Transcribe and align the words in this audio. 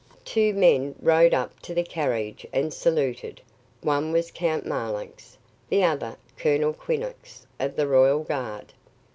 Two 0.25 0.51
men 0.55 0.95
rode 0.99 1.31
up 1.35 1.59
to 1.59 1.75
the 1.75 1.83
carriage 1.83 2.47
and 2.51 2.73
saluted. 2.73 3.39
One 3.81 4.11
was 4.11 4.31
Count 4.31 4.65
Marlanx, 4.65 5.37
the 5.69 5.83
other 5.83 6.15
Colonel 6.37 6.73
Quinnox, 6.73 7.45
of 7.59 7.75
the 7.75 7.85
Royal 7.87 8.23
Guard. 8.23 8.73